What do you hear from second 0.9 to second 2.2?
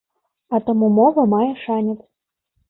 мова мае шанец.